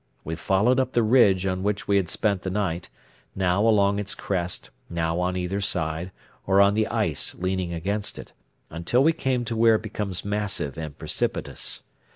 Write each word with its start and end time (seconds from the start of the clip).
We 0.23 0.35
followed 0.35 0.79
up 0.79 0.93
the 0.93 1.03
ridge 1.03 1.45
on 1.45 1.61
which 1.61 1.87
we 1.87 1.97
had 1.97 2.09
spent 2.09 2.41
the 2.41 2.49
night, 2.49 2.89
now 3.35 3.61
along 3.67 3.99
its 3.99 4.15
crest, 4.15 4.71
now 4.89 5.19
on 5.19 5.37
either 5.37 5.61
side, 5.61 6.11
or 6.47 6.59
on 6.59 6.73
the 6.73 6.87
ice 6.87 7.35
leaning 7.35 7.71
against 7.71 8.17
it, 8.17 8.33
until 8.71 9.03
we 9.03 9.13
came 9.13 9.45
to 9.45 9.55
where 9.55 9.75
it 9.75 9.83
becomes 9.83 10.25
massive 10.25 10.75
and 10.75 10.97
precipitous. 10.97 11.83